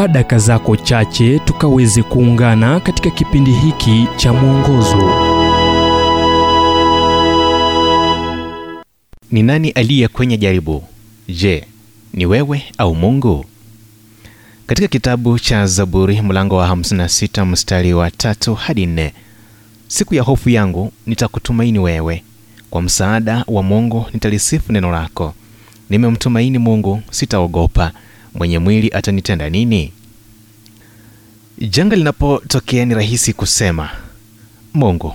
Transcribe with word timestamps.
chukua 0.00 0.08
daka 0.12 0.38
zako 0.38 0.76
chache 0.76 1.38
tukaweze 1.38 2.02
kuungana 2.02 2.80
katika 2.80 3.10
kipindi 3.10 3.50
hiki 3.52 4.06
cha 4.16 4.32
mwongozo 4.32 5.10
Ni 9.30 9.42
nani 9.42 9.70
aliye 9.70 10.08
kwenye 10.08 10.36
jaribu? 10.36 10.84
Je, 11.28 11.64
ni 12.14 12.26
wewe 12.26 12.62
au 12.78 12.94
Mungu? 12.94 13.44
Katika 14.66 14.88
kitabu 14.88 15.38
cha 15.38 15.66
Zaburi 15.66 16.22
mlango 16.22 16.56
wa 16.56 16.68
56 16.68 17.44
mstari 17.44 17.94
wa 17.94 18.10
tatu 18.10 18.54
hadi 18.54 18.86
nne, 18.86 19.12
siku 19.88 20.14
ya 20.14 20.22
hofu 20.22 20.48
yangu 20.50 20.92
nitakutumaini 21.06 21.78
wewe, 21.78 22.22
kwa 22.70 22.82
msaada 22.82 23.44
wa 23.48 23.62
Mungu 23.62 24.06
nitalisifu 24.14 24.72
neno 24.72 24.90
lako. 24.92 25.34
Nimemtumaini 25.90 26.58
Mungu, 26.58 27.02
sitaogopa. 27.10 27.92
Mwenye 28.34 28.58
mwili 28.58 28.90
atanitenda 28.94 29.50
nini? 29.50 29.92
Janga 31.58 31.96
linapotokea 31.96 32.84
ni 32.84 32.94
rahisi 32.94 33.32
kusema, 33.32 33.90
Mungu, 34.74 35.14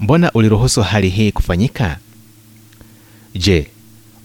mbona 0.00 0.32
uliruhusu 0.32 0.82
hali 0.82 1.08
hii 1.08 1.32
kufanyika? 1.32 1.98
Je, 3.34 3.66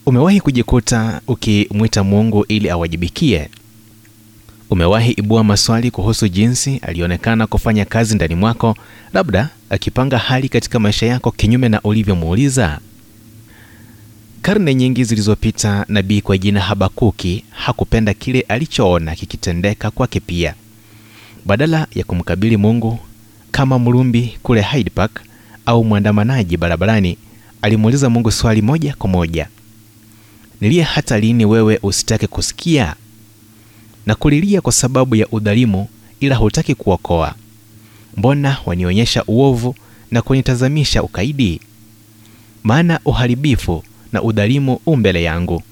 umewahi 0.05 0.41
kujikuta 0.41 1.21
ukimwita 1.27 2.03
Mungu 2.03 2.45
ili 2.47 2.69
awajibikie? 2.69 3.49
Umewahi 4.69 5.11
ibua 5.11 5.43
maswali 5.43 5.91
kuhusu 5.91 6.27
jinsi 6.27 6.77
alionekana 6.77 7.47
kufanya 7.47 7.85
kazi 7.85 8.15
ndani 8.15 8.35
mwako, 8.35 8.77
labda 9.13 9.49
akipanga 9.69 10.17
hali 10.17 10.49
katika 10.49 10.79
maisha 10.79 11.05
yako 11.05 11.31
kinyume 11.31 11.69
na 11.69 11.81
ulivyomuuliza? 11.81 12.79
Karne 14.41 14.75
nyingi 14.75 15.03
zilizopita, 15.03 15.85
nabii 15.89 16.21
kwa 16.21 16.37
jina 16.37 16.59
Habakuki 16.61 17.43
hakupenda 17.49 18.13
kile 18.13 18.41
alichoona 18.41 19.15
kikitendeka 19.15 19.91
kwake 19.91 20.19
pia. 20.19 20.53
Badala 21.45 21.87
ya 21.95 22.03
kumkabili 22.03 22.57
Mungu 22.57 22.99
kama 23.51 23.79
mlumbi 23.79 24.37
kule 24.43 24.61
Hyde 24.61 24.89
Park 24.89 25.21
au 25.65 25.83
mwandamanaji 25.83 26.57
barabarani, 26.57 27.17
alimuuliza 27.61 28.09
Mungu 28.09 28.31
swali 28.31 28.61
moja 28.61 28.95
kwa 28.95 29.09
moja: 29.09 29.47
nilie 30.61 30.81
hata 30.83 31.19
lini 31.19 31.45
wewe 31.45 31.79
usitake 31.83 32.27
kusikia? 32.27 32.95
Na 34.05 34.15
kulilia 34.15 34.61
kwa 34.61 34.71
sababu 34.71 35.15
ya 35.15 35.27
udhalimu, 35.27 35.87
ila 36.19 36.35
hutaki 36.35 36.75
kuokoa. 36.75 37.35
Mbona 38.17 38.57
wanionyesha 38.65 39.23
uovu 39.27 39.75
na 40.11 40.21
kunitazamisha 40.21 41.03
ukaidi? 41.03 41.61
Maana 42.63 42.99
uharibifu 43.05 43.83
na 44.13 44.21
udhalimu 44.21 44.79
u 44.85 44.95
mbele 44.97 45.23
yangu, 45.23 45.63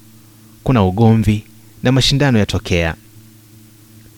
kuna 0.64 0.84
ugomvi 0.84 1.44
na 1.82 1.92
mashindano 1.92 2.38
yatokea. 2.38 2.94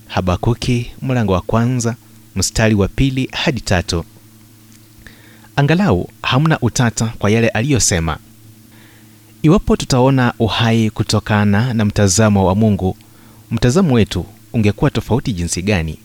Habakuki 0.06 0.90
mlango 1.02 1.32
wa 1.32 1.40
kwanza 1.40 1.96
mstari 2.36 2.74
wa 2.74 2.88
pili 2.88 3.28
hadi 3.32 3.60
tatu. 3.60 4.04
Angalau 5.56 6.08
hamna 6.22 6.58
utata 6.60 7.06
kwa 7.18 7.30
yale 7.30 7.48
aliyosema. 7.48 8.18
Iwapo 9.42 9.76
tutaona 9.76 10.34
uhai 10.38 10.90
kutokana 10.90 11.74
na 11.74 11.84
mtazamo 11.84 12.46
wa 12.46 12.54
Mungu, 12.54 12.96
mtazamo 13.50 13.94
wetu 13.94 14.26
ungekuwa 14.52 14.90
tofauti 14.90 15.32
jinsi 15.32 15.62
gani? 15.62 15.98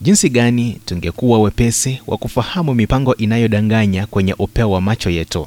Jinsi 0.00 0.28
gani 0.30 0.80
tungekuwa 0.86 1.40
wepesi 1.40 2.00
wa 2.06 2.16
kufahamu 2.18 2.74
mipango 2.74 3.16
inayodanganya 3.16 4.06
kwenye 4.06 4.34
upeo 4.38 4.70
wa 4.70 4.80
macho 4.80 5.10
yetu. 5.10 5.46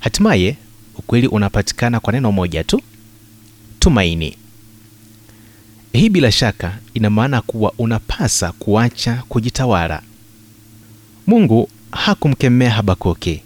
Hatimaye 0.00 0.56
ukweli 1.00 1.26
unapatikana 1.26 2.00
kwa 2.00 2.12
neno 2.12 2.32
moja 2.32 2.64
tu, 2.64 2.80
tumaini. 3.78 4.36
Hii 5.92 6.08
bila 6.08 6.32
shaka 6.32 6.78
ina 6.94 7.10
maana 7.10 7.40
kuwa 7.40 7.72
unapasa 7.78 8.52
kuacha 8.52 9.22
kujitawala. 9.28 10.02
Mungu 11.26 11.68
hakumkemea 11.90 12.70
Habakuki, 12.70 13.42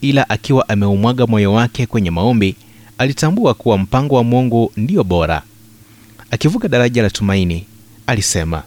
ila 0.00 0.28
akiwa 0.30 0.68
ameumwaga 0.68 1.26
moyo 1.26 1.52
wake 1.52 1.86
kwenye 1.86 2.10
maombi, 2.10 2.56
alitambua 2.98 3.54
kuwa 3.54 3.78
mpango 3.78 4.14
wa 4.14 4.24
Mungu 4.24 4.72
ndio 4.76 5.04
bora. 5.04 5.42
Akivuka 6.30 6.68
daraja 6.68 7.02
la 7.02 7.10
tumaini, 7.10 7.66
alisema, 8.06 8.62